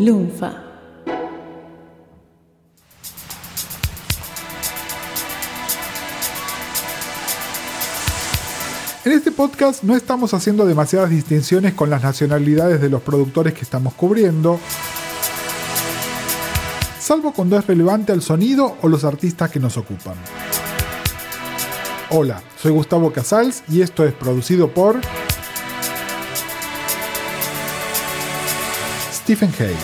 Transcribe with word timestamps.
Lunfa. 0.00 0.50
En 9.04 9.12
este 9.12 9.30
podcast 9.30 9.82
no 9.82 9.94
estamos 9.94 10.32
haciendo 10.32 10.64
demasiadas 10.64 11.10
distinciones 11.10 11.74
con 11.74 11.90
las 11.90 12.02
nacionalidades 12.02 12.80
de 12.80 12.88
los 12.88 13.02
productores 13.02 13.52
que 13.52 13.60
estamos 13.60 13.92
cubriendo, 13.92 14.58
salvo 16.98 17.34
cuando 17.34 17.58
es 17.58 17.66
relevante 17.66 18.12
al 18.12 18.22
sonido 18.22 18.78
o 18.80 18.88
los 18.88 19.04
artistas 19.04 19.50
que 19.50 19.60
nos 19.60 19.76
ocupan. 19.76 20.14
Hola, 22.08 22.42
soy 22.56 22.72
Gustavo 22.72 23.12
Casals 23.12 23.64
y 23.68 23.82
esto 23.82 24.06
es 24.06 24.14
producido 24.14 24.72
por 24.72 24.98
Stephen 29.30 29.52
Hay. 29.60 29.76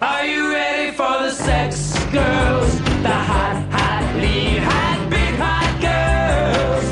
Are 0.00 0.24
you 0.24 0.50
ready 0.50 0.92
for 0.92 1.12
the 1.20 1.30
sex 1.30 1.92
girls? 2.10 2.80
The 3.02 3.12
hot, 3.12 3.68
hot, 3.70 4.14
lean, 4.16 4.62
hot, 4.62 5.10
big 5.10 5.36
hot 5.36 5.76
girls. 5.82 6.84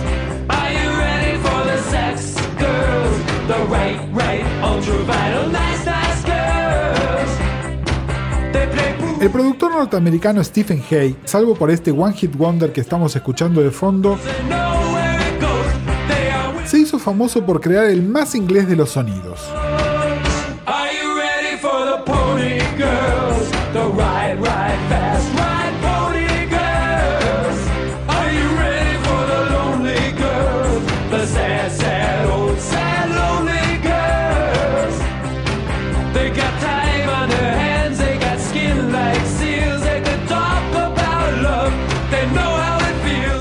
Are 0.50 0.70
you 0.70 0.90
ready 1.00 1.38
for 1.38 1.64
the 1.64 1.78
sex 1.88 2.36
girls? 2.58 3.16
The 3.48 3.64
right, 3.70 3.98
right, 4.12 4.44
ultra 4.62 4.98
vital, 5.04 5.48
nice, 5.48 5.86
nice 5.86 6.22
girls. 6.26 7.30
They 8.52 8.66
play 8.66 8.94
boo. 9.00 9.22
El 9.22 9.30
productor 9.30 9.72
norteamericano 9.72 10.44
Stephen 10.44 10.82
Hay, 10.90 11.16
salvo 11.24 11.54
por 11.54 11.70
este 11.70 11.92
One 11.92 12.12
Hit 12.12 12.36
Wonder 12.36 12.74
que 12.74 12.82
estamos 12.82 13.16
escuchando 13.16 13.62
de 13.62 13.70
fondo, 13.70 14.18
famoso 17.00 17.44
por 17.44 17.60
crear 17.60 17.86
el 17.86 18.02
más 18.02 18.34
inglés 18.34 18.68
de 18.68 18.76
los 18.76 18.90
sonidos. 18.90 19.40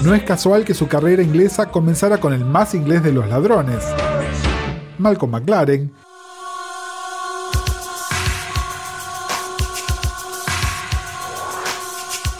No 0.09 0.15
es 0.15 0.23
casual 0.23 0.65
que 0.65 0.73
su 0.73 0.87
carrera 0.87 1.21
inglesa 1.21 1.69
comenzara 1.69 2.19
con 2.19 2.33
el 2.33 2.43
más 2.43 2.73
inglés 2.73 3.03
de 3.03 3.11
los 3.11 3.29
ladrones, 3.29 3.83
Malcolm 4.97 5.33
McLaren, 5.33 5.93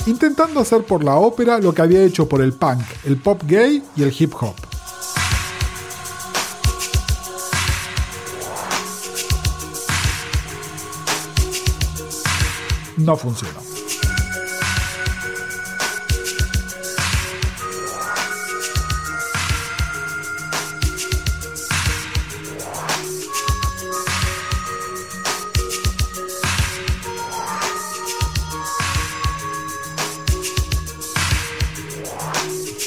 intentando 0.08 0.62
hacer 0.62 0.84
por 0.84 1.04
la 1.04 1.18
ópera 1.18 1.60
lo 1.60 1.72
que 1.72 1.84
había 1.84 2.02
hecho 2.02 2.28
por 2.28 2.42
el 2.42 2.54
punk, 2.54 2.82
el 3.06 3.18
pop 3.18 3.44
gay 3.46 3.84
y 3.96 4.02
el 4.02 4.12
hip 4.18 4.34
hop. 4.42 4.56
No 12.98 13.16
funcionó. 13.16 13.69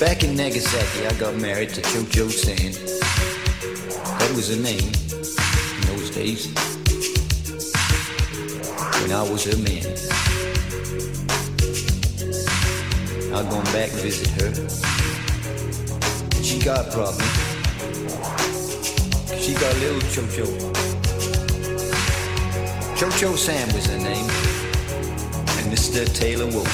Back 0.02 0.24
in 0.24 0.34
Nagasaki, 0.34 1.06
I 1.06 1.12
got 1.16 1.36
married 1.36 1.68
to 1.74 1.80
Chocho 1.80 2.28
San. 2.28 2.72
That 4.18 4.32
was 4.34 4.48
her 4.48 4.60
name 4.60 4.82
in 4.82 5.96
those 5.96 6.10
days. 6.10 6.48
When 9.00 9.12
I 9.12 9.22
was 9.22 9.44
her 9.44 9.56
man. 9.62 9.86
I've 13.32 13.48
gone 13.48 13.64
back 13.66 13.92
and 13.92 14.00
visit 14.00 14.26
her. 14.42 14.52
She 16.42 16.58
got 16.58 16.88
a 16.88 16.90
problem. 16.90 17.22
She 19.38 19.54
got 19.54 19.72
little 19.76 20.00
Chocho. 20.10 20.46
Chocho 22.96 23.36
Sam 23.38 23.72
was 23.72 23.86
her 23.86 23.98
name. 23.98 24.28
And 25.58 25.72
Mr. 25.72 26.12
Taylor 26.12 26.46
Wolf. 26.46 26.66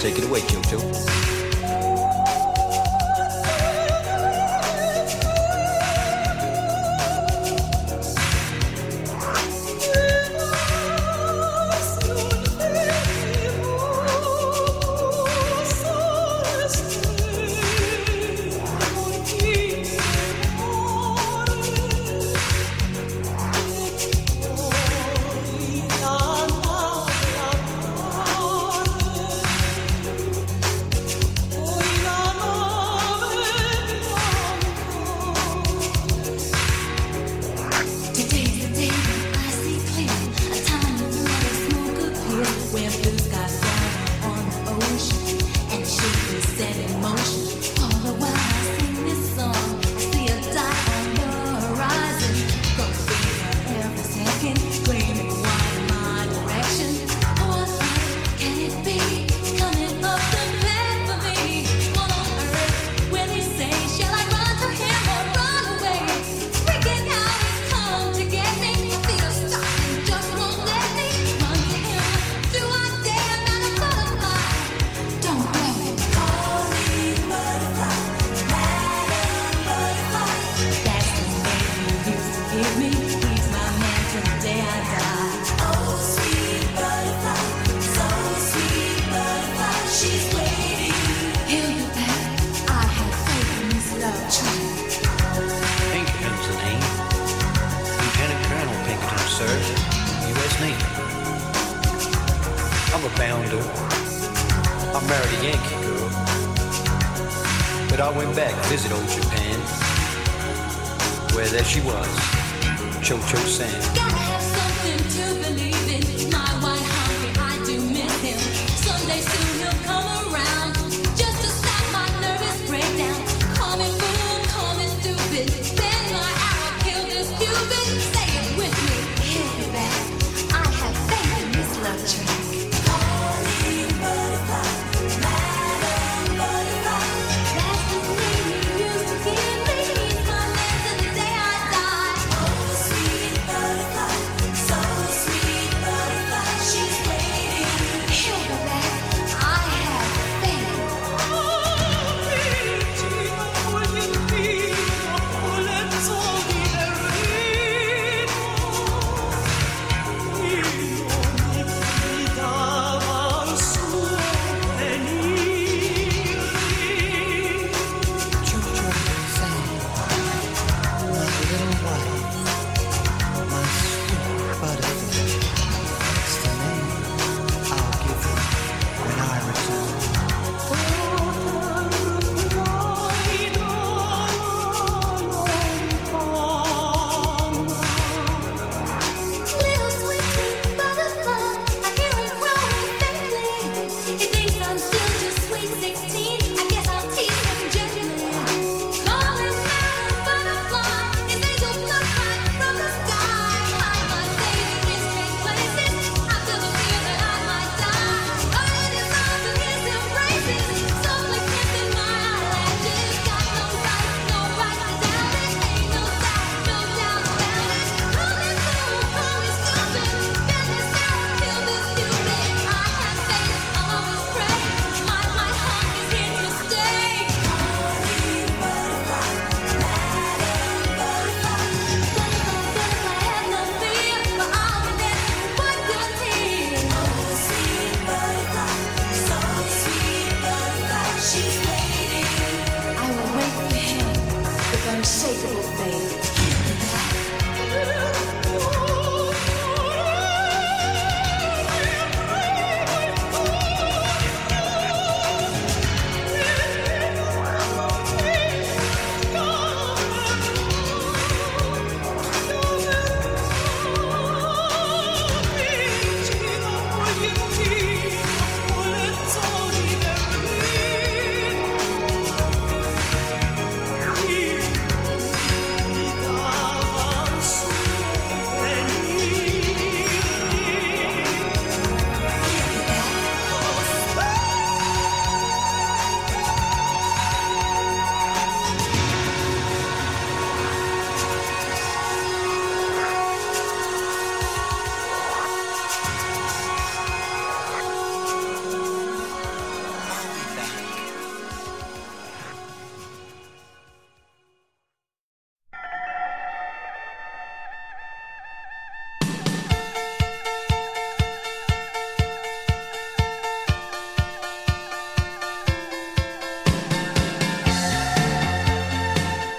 Take 0.00 0.16
it 0.16 0.24
away, 0.24 0.40
Chocho. 0.40 0.78
Today's 0.80 1.17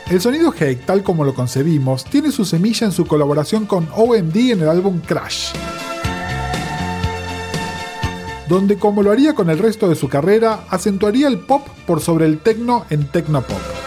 El 0.09 0.19
sonido 0.19 0.51
Hake, 0.51 0.85
tal 0.85 1.03
como 1.03 1.23
lo 1.23 1.35
concebimos, 1.35 2.03
tiene 2.03 2.31
su 2.31 2.43
semilla 2.43 2.85
en 2.87 2.91
su 2.91 3.05
colaboración 3.05 3.65
con 3.65 3.87
OMD 3.95 4.35
en 4.51 4.61
el 4.61 4.69
álbum 4.69 4.99
Crash 4.99 5.53
donde 8.49 8.77
como 8.77 9.03
lo 9.03 9.11
haría 9.11 9.35
con 9.35 9.49
el 9.51 9.59
resto 9.59 9.87
de 9.87 9.95
su 9.95 10.09
carrera, 10.09 10.65
acentuaría 10.69 11.27
el 11.27 11.37
pop 11.37 11.65
por 11.85 12.01
sobre 12.01 12.25
el 12.25 12.39
techno 12.39 12.83
en 12.89 13.05
techno 13.05 13.43
pop. 13.43 13.78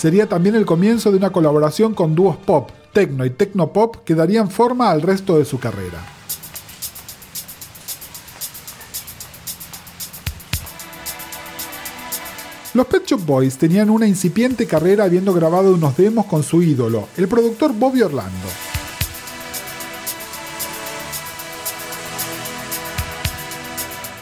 sería 0.00 0.26
también 0.26 0.54
el 0.54 0.64
comienzo 0.64 1.10
de 1.10 1.18
una 1.18 1.30
colaboración 1.30 1.92
con 1.92 2.14
dúos 2.14 2.38
pop, 2.38 2.70
techno 2.94 3.26
y 3.26 3.30
tecnopop 3.30 3.96
que 4.02 4.14
darían 4.14 4.50
forma 4.50 4.90
al 4.90 5.02
resto 5.02 5.36
de 5.36 5.44
su 5.44 5.60
carrera. 5.60 5.98
Los 12.72 12.86
Pet 12.86 13.04
Shop 13.04 13.26
Boys 13.26 13.58
tenían 13.58 13.90
una 13.90 14.06
incipiente 14.06 14.66
carrera 14.66 15.04
habiendo 15.04 15.34
grabado 15.34 15.74
unos 15.74 15.94
demos 15.98 16.24
con 16.24 16.42
su 16.44 16.62
ídolo, 16.62 17.08
el 17.18 17.28
productor 17.28 17.74
Bobby 17.74 18.00
Orlando. 18.00 18.48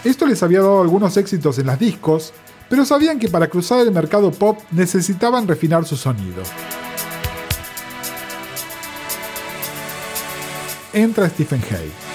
Esto 0.03 0.27
les 0.27 0.43
había 0.43 0.59
dado 0.59 0.81
algunos 0.81 1.17
éxitos 1.17 1.57
en 1.61 1.67
las 1.67 1.79
discos, 1.79 2.33
pero 2.69 2.85
sabían 2.85 3.19
que 3.19 3.29
para 3.29 3.49
cruzar 3.49 3.81
el 3.81 3.93
mercado 3.93 4.31
pop 4.31 4.59
necesitaban 4.71 5.49
refinar 5.49 5.85
su 5.85 5.97
sonido. 5.97 6.43
Entra 10.93 11.29
Stephen 11.29 11.63
Hay. 11.71 12.08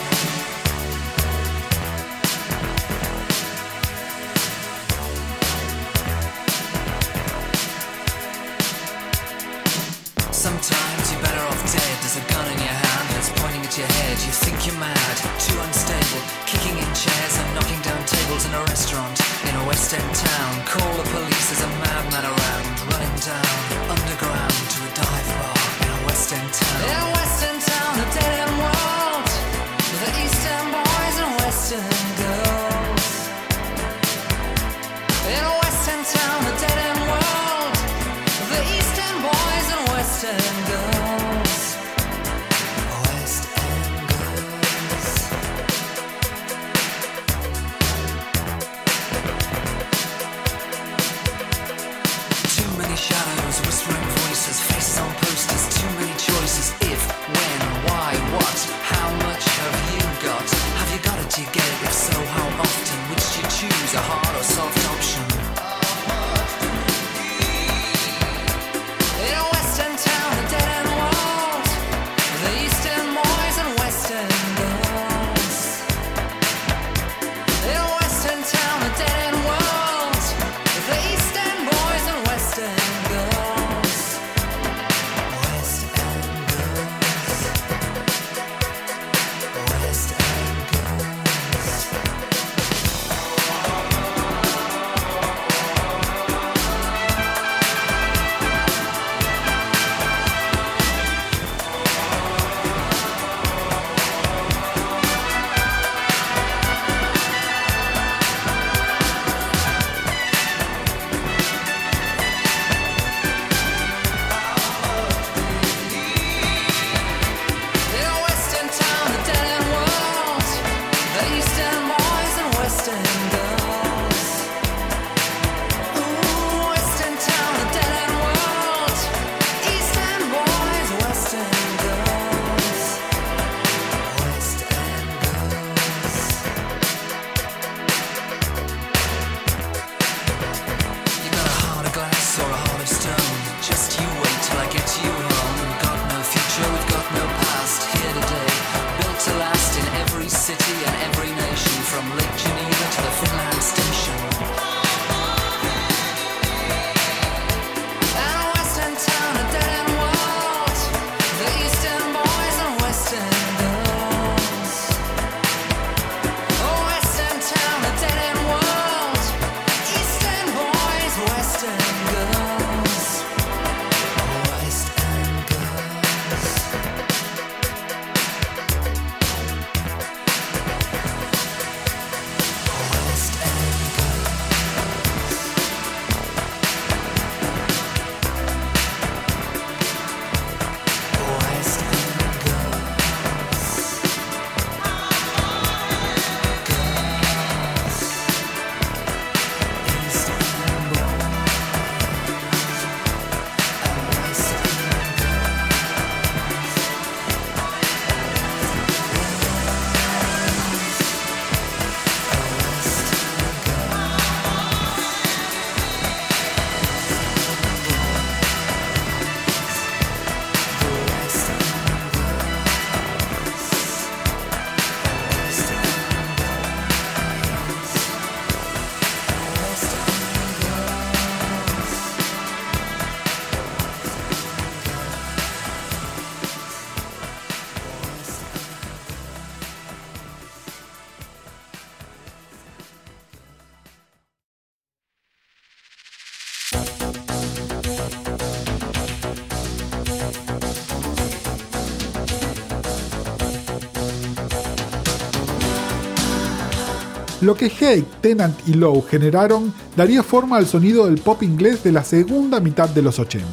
Lo 257.43 257.55
que 257.55 257.65
Hake, 257.65 258.05
Tennant 258.21 258.57
y 258.69 258.73
Lowe 258.73 259.01
generaron 259.01 259.73
daría 259.97 260.23
forma 260.23 260.55
al 260.55 260.65
sonido 260.65 261.07
del 261.07 261.17
pop 261.17 261.43
inglés 261.43 261.83
de 261.83 261.91
la 261.91 262.05
segunda 262.05 262.61
mitad 262.61 262.87
de 262.87 263.01
los 263.01 263.19
80. 263.19 263.49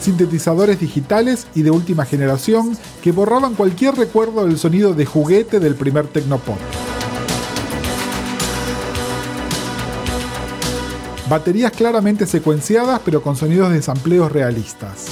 sintetizadores 0.00 0.80
digitales 0.80 1.46
y 1.54 1.62
de 1.62 1.70
última 1.70 2.06
generación 2.06 2.78
que 3.02 3.12
borraban 3.12 3.54
cualquier 3.54 3.94
recuerdo 3.94 4.46
del 4.46 4.58
sonido 4.58 4.94
de 4.94 5.04
juguete 5.04 5.60
del 5.60 5.74
primer 5.74 6.06
Tecnopop. 6.06 6.56
baterías 11.28 11.72
claramente 11.72 12.26
secuenciadas 12.26 13.00
pero 13.04 13.22
con 13.22 13.36
sonidos 13.36 13.72
de 13.72 13.82
sampleos 13.82 14.32
realistas. 14.32 15.06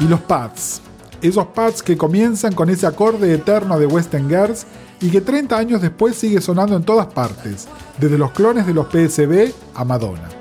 Y 0.00 0.04
los 0.04 0.20
pads, 0.20 0.80
esos 1.20 1.46
pads 1.48 1.82
que 1.82 1.98
comienzan 1.98 2.54
con 2.54 2.70
ese 2.70 2.86
acorde 2.86 3.34
eterno 3.34 3.78
de 3.78 3.86
Western 3.86 4.28
Girls 4.28 4.66
y 5.00 5.10
que 5.10 5.20
30 5.20 5.56
años 5.56 5.82
después 5.82 6.16
sigue 6.16 6.40
sonando 6.40 6.76
en 6.76 6.84
todas 6.84 7.06
partes, 7.06 7.68
desde 7.98 8.16
los 8.16 8.32
clones 8.32 8.66
de 8.66 8.74
los 8.74 8.86
PSB 8.86 9.52
a 9.74 9.84
Madonna. 9.84 10.39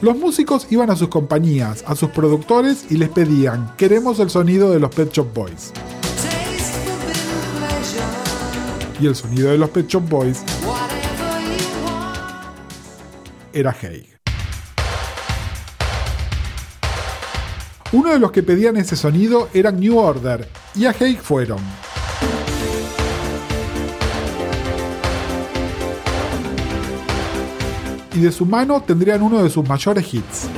Los 0.00 0.16
músicos 0.16 0.68
iban 0.70 0.90
a 0.90 0.96
sus 0.96 1.08
compañías, 1.08 1.82
a 1.84 1.96
sus 1.96 2.10
productores 2.10 2.86
y 2.88 2.98
les 2.98 3.08
pedían, 3.08 3.74
queremos 3.76 4.20
el 4.20 4.30
sonido 4.30 4.70
de 4.70 4.78
los 4.78 4.94
Pet 4.94 5.10
Shop 5.12 5.34
Boys. 5.34 5.72
Y 9.00 9.08
el 9.08 9.16
sonido 9.16 9.50
de 9.50 9.58
los 9.58 9.70
Pet 9.70 9.88
Shop 9.88 10.08
Boys 10.08 10.44
era 13.52 13.72
Haig. 13.72 14.06
Uno 17.90 18.12
de 18.12 18.20
los 18.20 18.30
que 18.30 18.44
pedían 18.44 18.76
ese 18.76 18.94
sonido 18.94 19.48
eran 19.52 19.80
New 19.80 19.98
Order, 19.98 20.48
y 20.76 20.86
a 20.86 20.90
Haig 20.90 21.18
fueron 21.18 21.58
y 28.14 28.20
de 28.20 28.32
su 28.32 28.46
mano 28.46 28.80
tendrían 28.80 29.22
uno 29.22 29.42
de 29.42 29.50
sus 29.50 29.68
mayores 29.68 30.12
hits. 30.12 30.48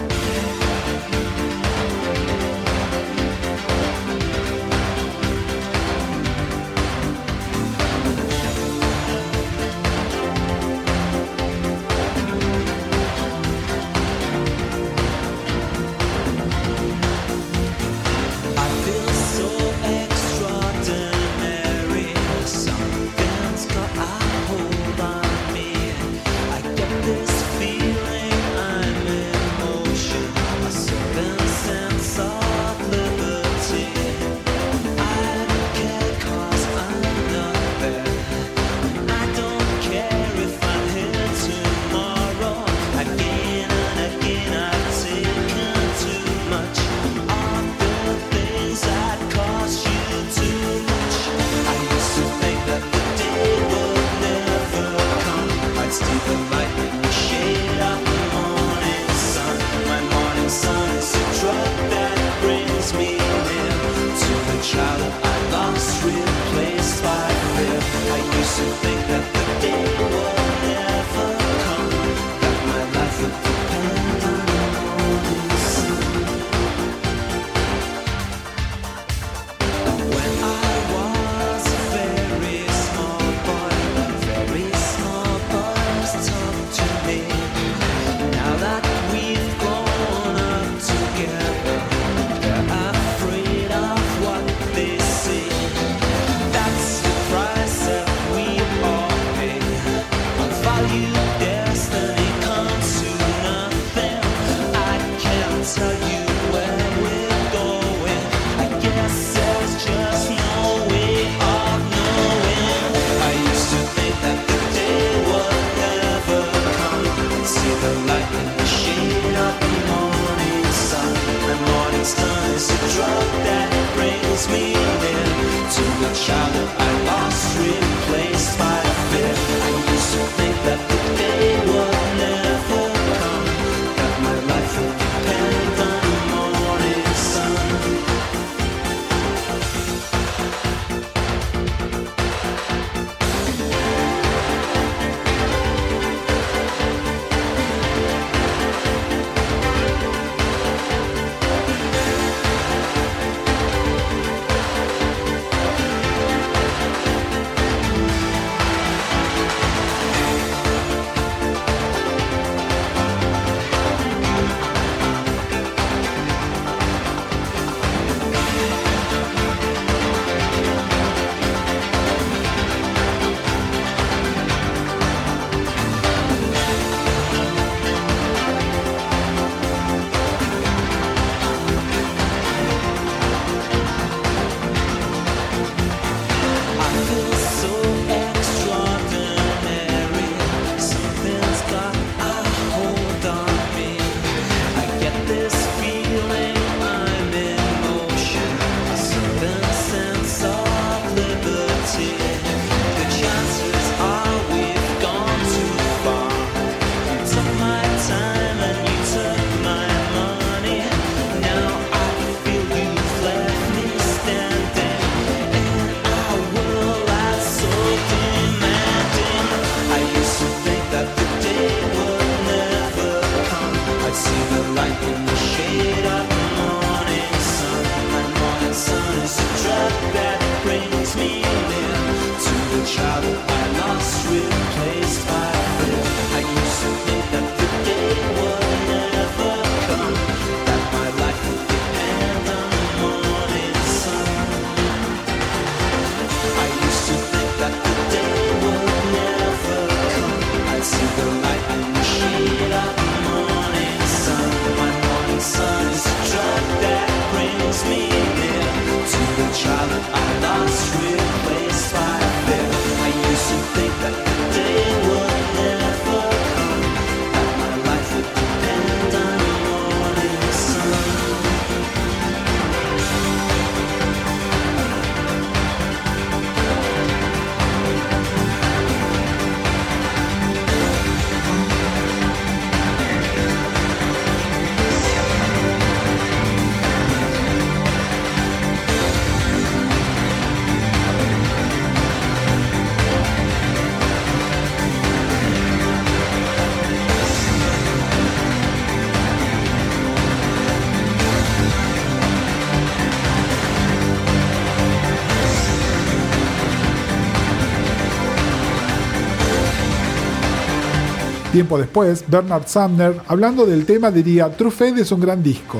Tiempo 311.60 311.76
después, 311.76 312.24
Bernard 312.26 312.66
Sumner, 312.66 313.20
hablando 313.28 313.66
del 313.66 313.84
tema, 313.84 314.10
diría: 314.10 314.48
True 314.56 314.70
Fate 314.70 315.02
es 315.02 315.12
un 315.12 315.20
gran 315.20 315.42
disco 315.42 315.76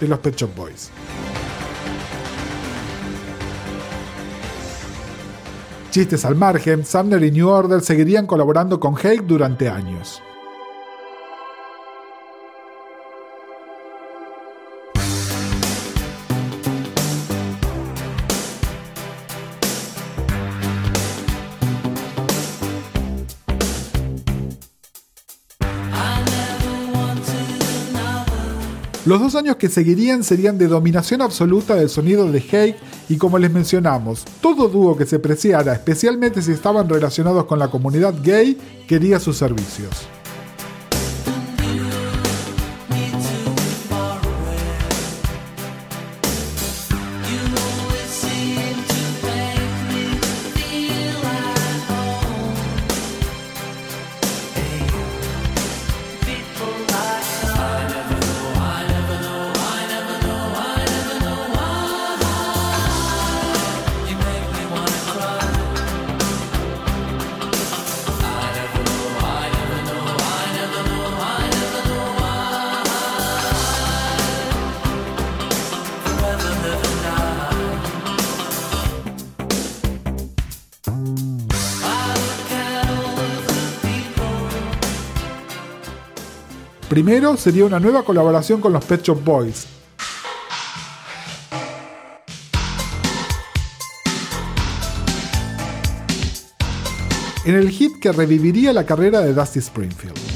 de 0.00 0.08
los 0.08 0.18
Pet 0.20 0.34
Shop 0.34 0.48
Boys. 0.56 0.88
Chistes 5.90 6.24
al 6.24 6.34
margen, 6.34 6.86
Sumner 6.86 7.22
y 7.22 7.30
New 7.30 7.46
Order 7.46 7.82
seguirían 7.82 8.26
colaborando 8.26 8.80
con 8.80 8.94
Hake 8.94 9.24
durante 9.26 9.68
años. 9.68 10.22
Los 29.04 29.18
dos 29.18 29.34
años 29.34 29.56
que 29.56 29.68
seguirían 29.68 30.22
serían 30.22 30.58
de 30.58 30.68
dominación 30.68 31.22
absoluta 31.22 31.74
del 31.74 31.88
sonido 31.88 32.30
de 32.30 32.38
Hake 32.38 32.76
y 33.08 33.16
como 33.16 33.36
les 33.36 33.50
mencionamos, 33.50 34.24
todo 34.40 34.68
dúo 34.68 34.96
que 34.96 35.06
se 35.06 35.18
preciara, 35.18 35.72
especialmente 35.72 36.40
si 36.40 36.52
estaban 36.52 36.88
relacionados 36.88 37.46
con 37.46 37.58
la 37.58 37.68
comunidad 37.68 38.14
gay, 38.22 38.56
quería 38.86 39.18
sus 39.18 39.36
servicios. 39.36 39.90
Primero 86.92 87.38
sería 87.38 87.64
una 87.64 87.80
nueva 87.80 88.04
colaboración 88.04 88.60
con 88.60 88.70
los 88.74 88.84
Pet 88.84 89.02
Shop 89.02 89.24
Boys. 89.24 89.66
En 97.46 97.54
el 97.54 97.70
hit 97.70 97.98
que 97.98 98.12
reviviría 98.12 98.74
la 98.74 98.84
carrera 98.84 99.22
de 99.22 99.32
Dusty 99.32 99.60
Springfield. 99.60 100.31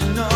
No. 0.00 0.31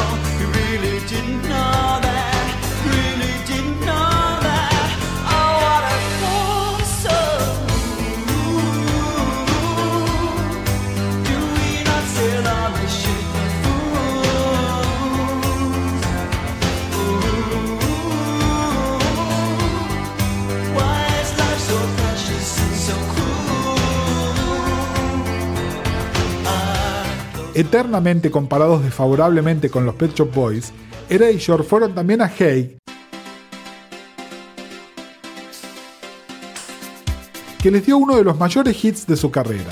eternamente 27.66 28.30
comparados 28.30 28.82
desfavorablemente 28.84 29.70
con 29.70 29.84
los 29.84 29.96
Pet 29.96 30.14
Shop 30.14 30.32
Boys, 30.32 30.72
Erasure 31.08 31.64
fueron 31.64 31.94
también 31.94 32.22
a 32.22 32.26
Haig, 32.26 32.78
que 37.60 37.70
les 37.72 37.84
dio 37.84 37.98
uno 37.98 38.16
de 38.16 38.22
los 38.22 38.38
mayores 38.38 38.84
hits 38.84 39.06
de 39.06 39.16
su 39.16 39.32
carrera. 39.32 39.70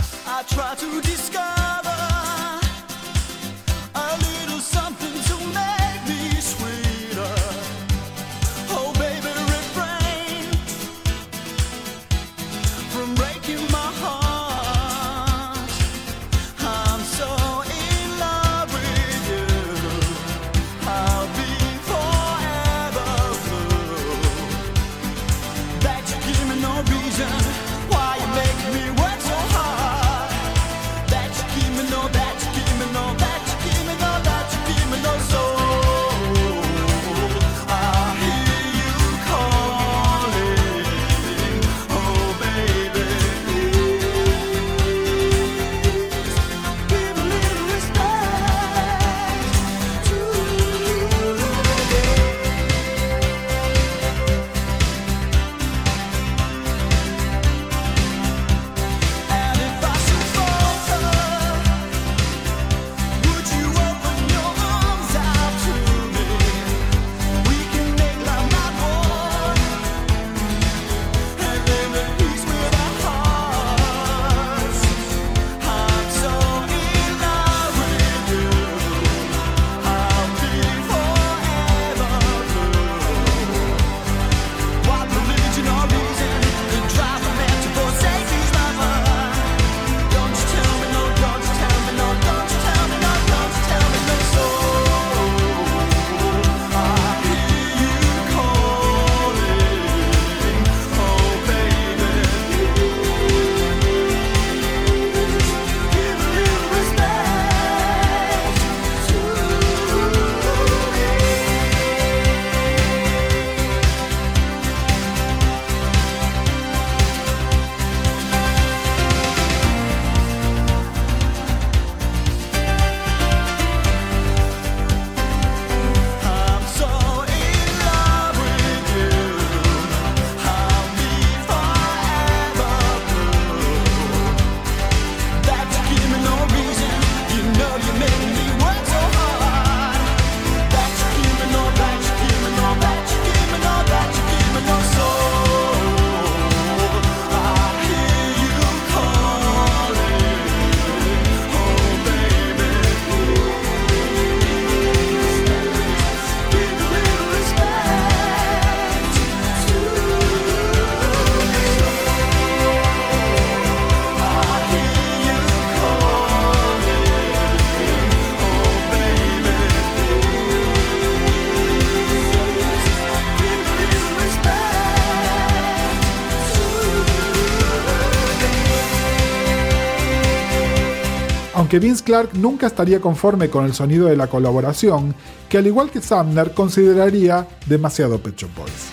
aunque 181.75 181.89
Vince 181.89 182.05
Clark 182.05 182.35
nunca 182.35 182.69
estaría 182.69 183.01
conforme 183.01 183.51
con 183.51 183.65
el 183.65 183.75
sonido 183.75 184.07
de 184.07 184.17
la 184.17 184.29
colaboración, 184.29 185.13
que 185.49 185.59
al 185.59 185.67
igual 185.67 185.91
que 185.91 186.01
Sumner 186.01 186.53
consideraría 186.53 187.49
demasiado 187.67 188.19
Pecho 188.19 188.49
Boys. 188.57 188.91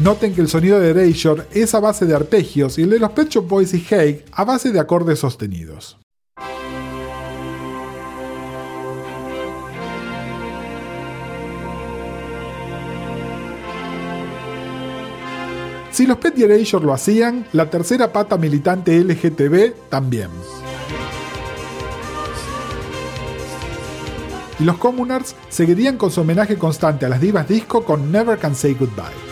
Noten 0.00 0.34
que 0.34 0.42
el 0.42 0.48
sonido 0.48 0.78
de 0.78 0.90
Erasure 0.90 1.44
es 1.50 1.74
a 1.74 1.80
base 1.80 2.04
de 2.04 2.14
arpegios 2.14 2.76
y 2.76 2.82
el 2.82 2.90
de 2.90 2.98
los 2.98 3.12
Pecho 3.12 3.40
Boys 3.40 3.72
y 3.72 3.94
Haig 3.94 4.22
a 4.32 4.44
base 4.44 4.70
de 4.70 4.80
acordes 4.80 5.20
sostenidos. 5.20 5.96
Si 15.96 16.04
los 16.06 16.18
Pet 16.18 16.38
Erasure 16.38 16.84
lo 16.84 16.92
hacían, 16.92 17.46
la 17.54 17.70
tercera 17.70 18.12
pata 18.12 18.36
militante 18.36 19.02
LGTB 19.02 19.88
también. 19.88 20.28
Y 24.60 24.64
los 24.64 24.76
Communards 24.76 25.34
seguirían 25.48 25.96
con 25.96 26.10
su 26.10 26.20
homenaje 26.20 26.58
constante 26.58 27.06
a 27.06 27.08
las 27.08 27.22
divas 27.22 27.48
disco 27.48 27.82
con 27.82 28.12
Never 28.12 28.38
Can 28.38 28.54
Say 28.54 28.74
Goodbye. 28.74 29.25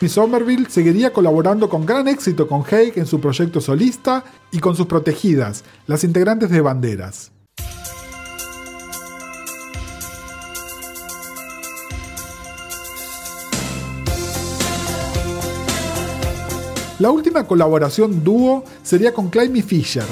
Miss 0.00 0.12
Somerville 0.12 0.66
seguiría 0.70 1.12
colaborando 1.12 1.68
con 1.68 1.84
gran 1.84 2.08
éxito 2.08 2.48
con 2.48 2.62
Hake 2.62 2.96
en 2.96 3.04
su 3.04 3.20
proyecto 3.20 3.60
solista 3.60 4.24
y 4.50 4.58
con 4.58 4.74
sus 4.74 4.86
protegidas, 4.86 5.62
las 5.86 6.04
integrantes 6.04 6.48
de 6.48 6.62
Banderas. 6.62 7.32
La 16.98 17.10
última 17.10 17.46
colaboración 17.46 18.24
dúo 18.24 18.64
sería 18.82 19.12
con 19.12 19.28
Climby 19.28 19.60
Fisher, 19.60 20.04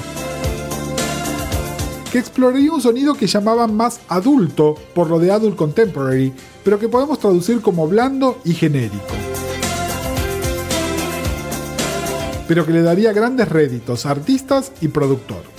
que 2.11 2.19
exploraría 2.19 2.71
un 2.71 2.81
sonido 2.81 3.15
que 3.15 3.25
llamaban 3.25 3.75
más 3.75 4.01
adulto 4.07 4.75
por 4.93 5.09
lo 5.09 5.17
de 5.17 5.31
adult 5.31 5.55
contemporary, 5.55 6.31
pero 6.63 6.77
que 6.77 6.89
podemos 6.89 7.17
traducir 7.17 7.61
como 7.61 7.87
blando 7.87 8.39
y 8.45 8.53
genérico. 8.53 9.28
pero 12.49 12.65
que 12.65 12.73
le 12.73 12.81
daría 12.81 13.13
grandes 13.13 13.47
réditos 13.47 14.07
a 14.07 14.09
artistas 14.09 14.71
y 14.81 14.87
productor. 14.87 15.58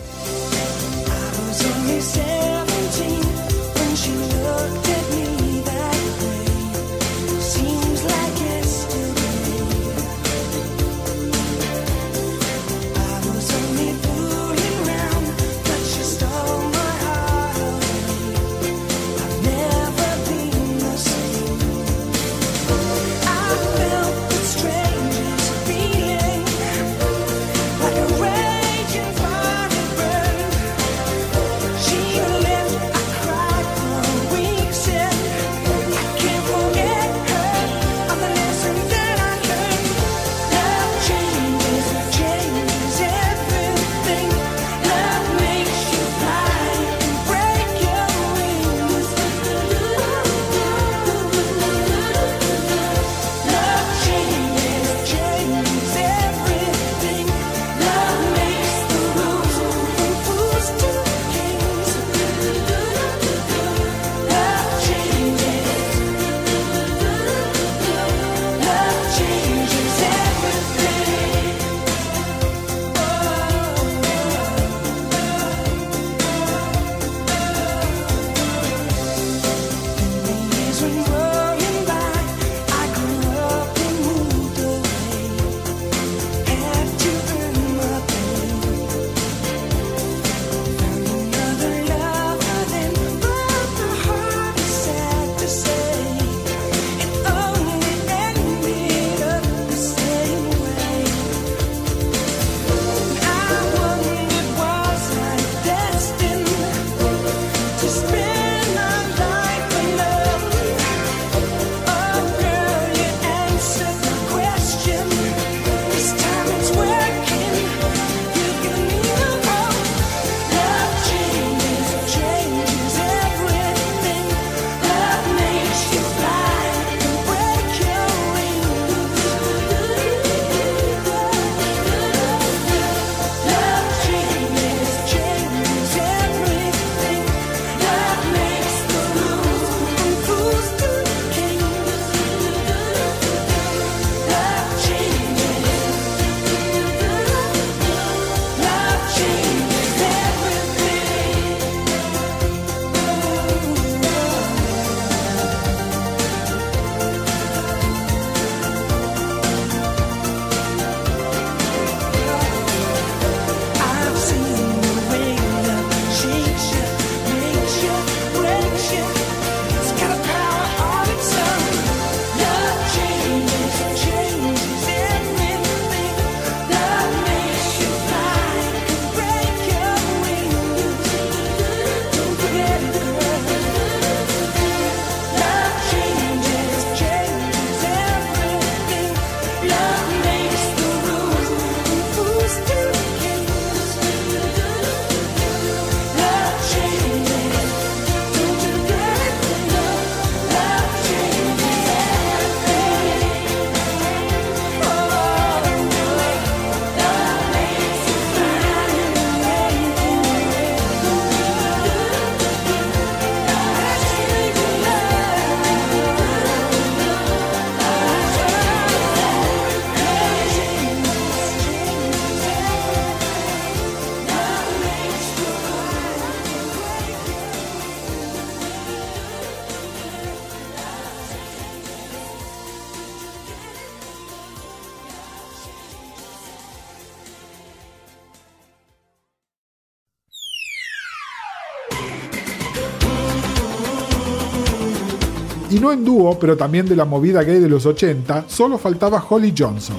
en 245.93 246.05
dúo, 246.05 246.38
pero 246.38 246.57
también 246.57 246.86
de 246.86 246.97
la 246.97 247.05
movida 247.05 247.43
gay 247.43 247.61
de 247.61 247.68
los 247.68 247.86
80, 247.86 248.45
solo 248.49 248.78
faltaba 248.78 249.24
Holly 249.28 249.55
Johnson. 249.57 249.97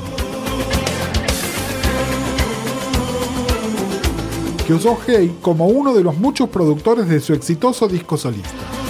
Que 4.66 4.74
usó 4.74 4.98
Hey 5.06 5.38
como 5.42 5.68
uno 5.68 5.94
de 5.94 6.04
los 6.04 6.18
muchos 6.18 6.50
productores 6.50 7.08
de 7.08 7.20
su 7.20 7.34
exitoso 7.34 7.88
disco 7.88 8.18
solista. 8.18 8.81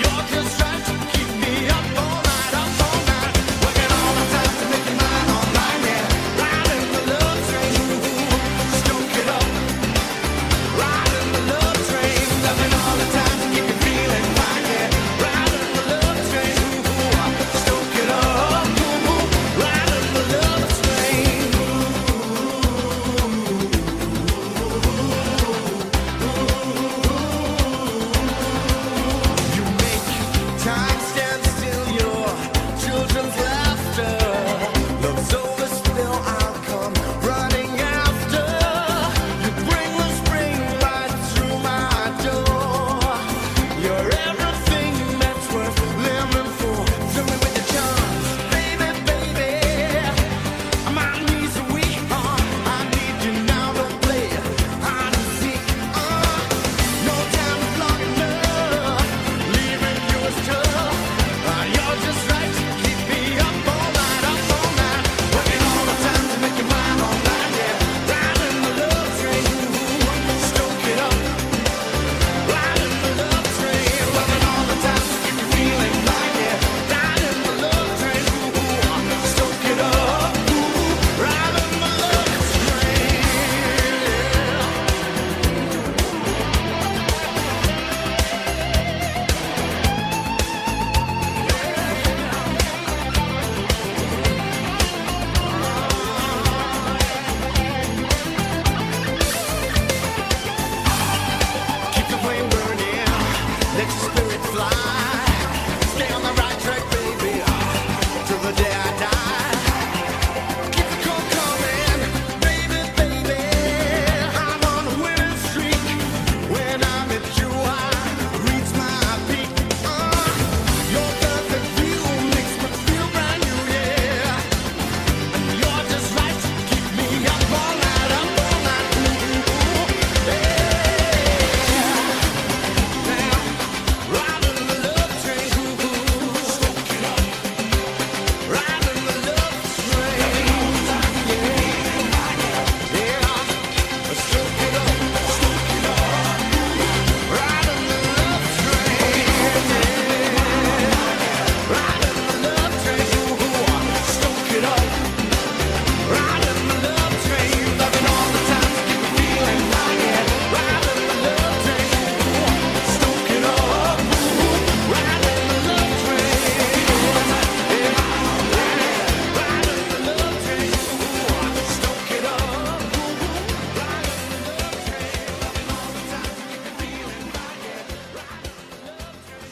Your 0.00 0.59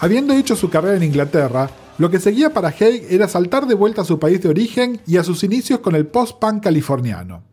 Habiendo 0.09 0.33
hecho 0.33 0.57
su 0.57 0.71
carrera 0.71 0.97
en 0.97 1.03
Inglaterra, 1.03 1.69
lo 1.99 2.09
que 2.09 2.19
seguía 2.19 2.49
para 2.49 2.71
Haig 2.71 3.05
era 3.11 3.29
saltar 3.29 3.67
de 3.67 3.75
vuelta 3.75 4.01
a 4.01 4.05
su 4.07 4.19
país 4.19 4.41
de 4.41 4.49
origen 4.49 5.03
y 5.07 5.19
a 5.19 5.23
sus 5.23 5.45
inicios 5.45 5.81
con 5.81 5.95
el 5.95 6.07
post-punk 6.07 6.63
californiano. 6.63 7.45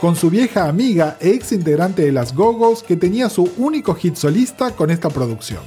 Con 0.00 0.16
su 0.16 0.30
vieja 0.30 0.66
amiga 0.70 1.18
e 1.20 1.32
ex 1.32 1.52
integrante 1.52 2.00
de 2.00 2.12
las 2.12 2.34
Gogos, 2.34 2.82
que 2.82 2.96
tenía 2.96 3.28
su 3.28 3.50
único 3.58 3.92
hit 3.94 4.14
solista 4.14 4.70
con 4.70 4.90
esta 4.90 5.10
producción. 5.10 5.60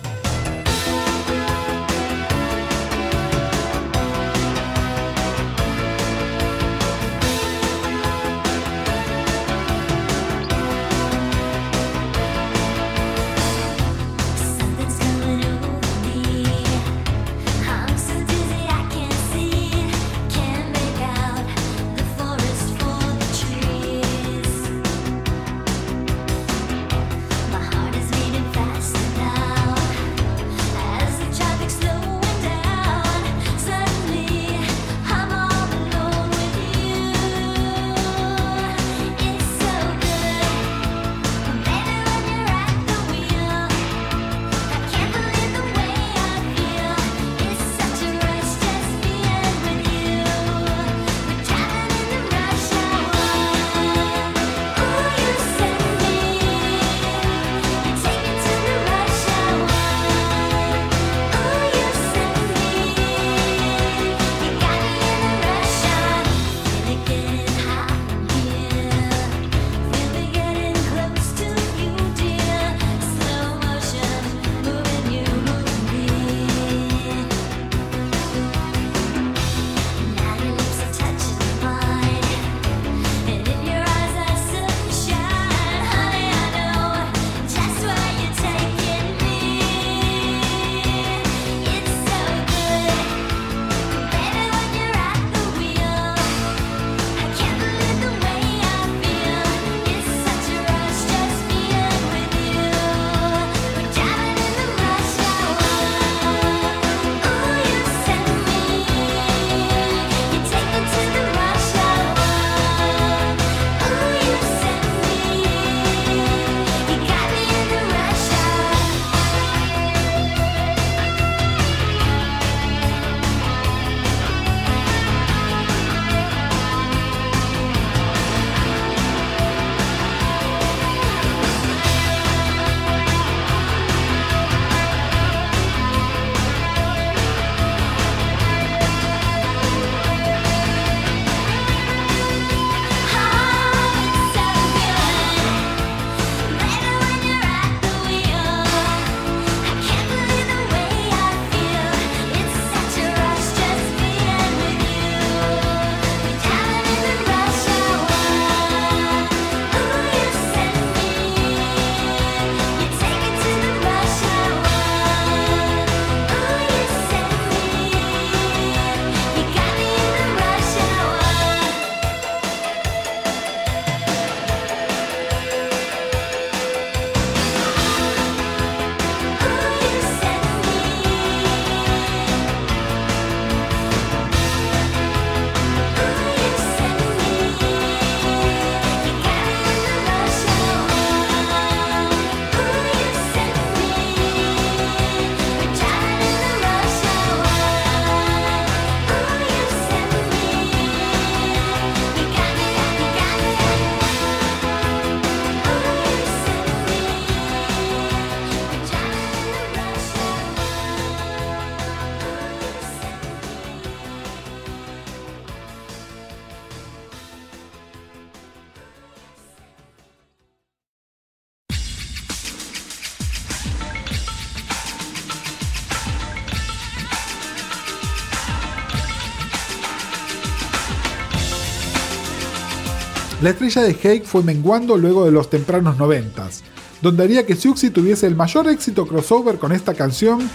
La 233.41 233.49
estrella 233.49 233.81
de 233.81 233.93
Hake 233.93 234.23
fue 234.23 234.43
menguando 234.43 234.97
luego 234.97 235.25
de 235.25 235.31
los 235.31 235.49
tempranos 235.49 235.97
noventas, 235.97 236.63
donde 237.01 237.23
haría 237.23 237.43
que 237.43 237.55
Siouxsie 237.55 237.89
tuviese 237.89 238.27
el 238.27 238.35
mayor 238.35 238.69
éxito 238.69 239.07
crossover 239.07 239.57
con 239.57 239.71
esta 239.71 239.95
canción 239.95 240.47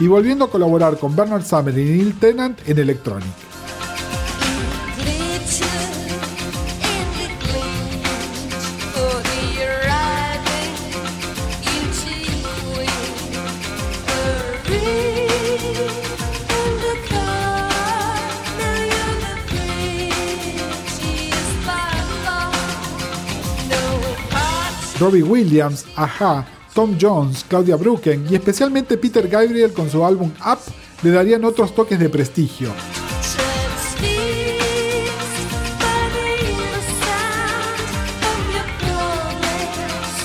y 0.00 0.06
volviendo 0.08 0.46
a 0.46 0.50
colaborar 0.50 0.98
con 0.98 1.14
Bernard 1.14 1.44
Summer 1.44 1.78
y 1.78 1.84
Neil 1.84 2.18
Tennant 2.18 2.58
en 2.68 2.78
Electronic. 2.80 3.28
Robbie 25.08 25.22
Williams, 25.22 25.86
Aja, 25.96 26.46
Tom 26.74 26.98
Jones, 27.00 27.42
Claudia 27.48 27.76
Brooken 27.76 28.26
y 28.28 28.34
especialmente 28.34 28.98
Peter 28.98 29.26
Gabriel 29.26 29.72
con 29.72 29.88
su 29.88 30.04
álbum 30.04 30.30
Up 30.44 30.58
le 31.02 31.10
darían 31.10 31.46
otros 31.46 31.74
toques 31.74 31.98
de 31.98 32.10
prestigio. 32.10 32.70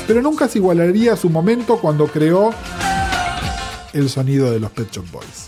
Pero 0.05 0.21
nunca 0.21 0.49
se 0.49 0.57
igualaría 0.57 1.13
a 1.13 1.15
su 1.15 1.29
momento 1.29 1.77
cuando 1.77 2.07
creó 2.07 2.53
el 3.93 4.09
sonido 4.09 4.51
de 4.51 4.59
los 4.59 4.69
Pet 4.71 4.91
Shop 4.91 5.09
Boys. 5.13 5.42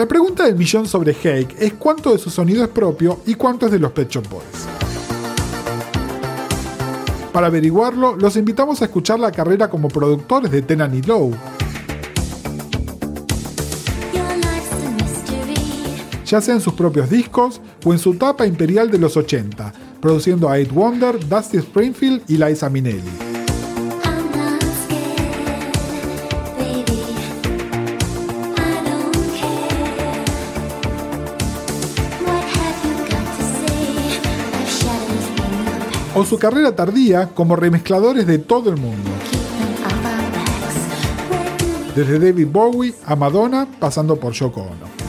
La 0.00 0.08
pregunta 0.08 0.46
del 0.46 0.56
millón 0.56 0.88
sobre 0.88 1.12
Hake 1.12 1.56
es 1.58 1.74
cuánto 1.74 2.12
de 2.12 2.18
su 2.18 2.30
sonido 2.30 2.64
es 2.64 2.70
propio 2.70 3.20
y 3.26 3.34
cuánto 3.34 3.66
es 3.66 3.72
de 3.72 3.78
los 3.78 3.92
Pet 3.92 4.08
Shop 4.08 4.26
Boys. 4.30 4.46
Para 7.30 7.48
averiguarlo, 7.48 8.16
los 8.16 8.34
invitamos 8.36 8.80
a 8.80 8.86
escuchar 8.86 9.20
la 9.20 9.30
carrera 9.30 9.68
como 9.68 9.88
productores 9.88 10.50
de 10.50 10.62
Tenan 10.62 10.94
y 10.94 11.02
Low, 11.02 11.34
ya 16.24 16.40
sea 16.40 16.54
en 16.54 16.62
sus 16.62 16.72
propios 16.72 17.10
discos 17.10 17.60
o 17.84 17.92
en 17.92 17.98
su 17.98 18.14
etapa 18.14 18.46
imperial 18.46 18.90
de 18.90 18.96
los 18.96 19.18
80, 19.18 19.70
produciendo 20.00 20.48
a 20.48 20.56
Eight 20.56 20.72
Wonder, 20.72 21.28
Dusty 21.28 21.58
Springfield 21.58 22.22
y 22.26 22.38
Liza 22.38 22.70
Minnelli. 22.70 23.29
O 36.20 36.24
su 36.26 36.38
carrera 36.38 36.76
tardía 36.76 37.30
como 37.30 37.56
remezcladores 37.56 38.26
de 38.26 38.36
todo 38.36 38.68
el 38.68 38.76
mundo, 38.76 39.08
desde 41.96 42.18
David 42.18 42.48
Bowie 42.52 42.94
a 43.06 43.16
Madonna 43.16 43.66
pasando 43.78 44.16
por 44.16 44.34
Yoko 44.34 44.60
Ono. 44.60 44.99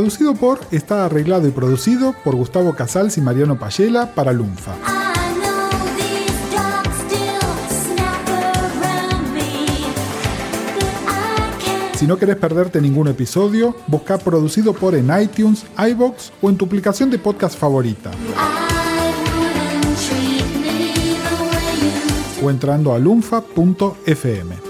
Producido 0.00 0.34
por, 0.34 0.60
está 0.70 1.04
arreglado 1.04 1.46
y 1.46 1.50
producido 1.50 2.14
por 2.24 2.34
Gustavo 2.34 2.74
Casals 2.74 3.18
y 3.18 3.20
Mariano 3.20 3.58
Payela 3.58 4.14
para 4.14 4.32
Lunfa. 4.32 4.72
Si 11.96 12.06
no 12.06 12.16
querés 12.16 12.36
perderte 12.36 12.80
ningún 12.80 13.08
episodio, 13.08 13.76
busca 13.88 14.16
producido 14.16 14.72
por 14.72 14.94
en 14.94 15.10
iTunes, 15.20 15.66
iBox 15.76 16.32
o 16.40 16.48
en 16.48 16.56
tu 16.56 16.64
aplicación 16.64 17.10
de 17.10 17.18
podcast 17.18 17.58
favorita, 17.58 18.10
o 22.42 22.48
entrando 22.48 22.94
a 22.94 22.98
lunfa.fm. 22.98 24.69